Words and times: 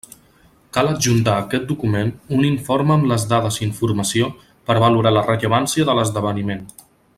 Cal 0.77 0.87
adjuntar 0.93 1.33
a 1.33 1.41
aquest 1.49 1.67
document 1.71 2.09
un 2.37 2.47
informe 2.47 2.95
amb 2.95 3.07
les 3.13 3.27
dades 3.35 3.61
i 3.61 3.63
informació 3.67 4.31
per 4.71 4.81
valorar 4.87 5.13
la 5.17 5.25
rellevància 5.31 5.89
de 5.91 5.99
l'esdeveniment. 6.01 6.67